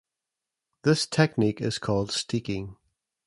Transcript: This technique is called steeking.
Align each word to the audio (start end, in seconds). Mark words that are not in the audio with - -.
This 0.81 1.05
technique 1.05 1.61
is 1.61 1.77
called 1.77 2.11
steeking. 2.11 2.75